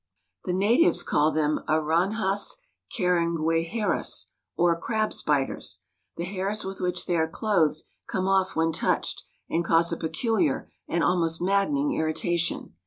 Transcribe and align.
The 0.45 0.53
natives 0.53 1.03
call 1.03 1.29
them 1.31 1.59
Aranhas 1.67 2.55
carangueijeiras, 2.97 4.29
or 4.57 4.75
crab 4.75 5.13
spiders. 5.13 5.81
The 6.17 6.23
hairs 6.23 6.65
with 6.65 6.81
which 6.81 7.05
they 7.05 7.17
are 7.17 7.29
clothed 7.29 7.83
come 8.07 8.27
off 8.27 8.55
when 8.55 8.71
touched, 8.71 9.21
and 9.47 9.63
cause 9.63 9.91
a 9.91 9.97
peculiar 9.97 10.71
and 10.87 11.03
almost 11.03 11.39
maddening 11.39 11.93
irritation. 11.93 12.73